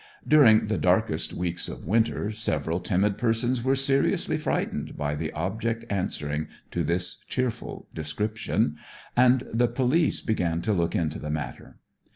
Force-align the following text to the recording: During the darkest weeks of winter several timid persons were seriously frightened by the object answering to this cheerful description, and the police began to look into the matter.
During 0.27 0.65
the 0.65 0.79
darkest 0.79 1.31
weeks 1.31 1.69
of 1.69 1.85
winter 1.85 2.31
several 2.31 2.79
timid 2.79 3.19
persons 3.19 3.63
were 3.63 3.75
seriously 3.75 4.35
frightened 4.35 4.97
by 4.97 5.13
the 5.13 5.31
object 5.33 5.85
answering 5.91 6.47
to 6.71 6.83
this 6.83 7.17
cheerful 7.27 7.87
description, 7.93 8.77
and 9.15 9.43
the 9.53 9.67
police 9.67 10.21
began 10.21 10.63
to 10.63 10.73
look 10.73 10.95
into 10.95 11.19
the 11.19 11.29
matter. 11.29 11.77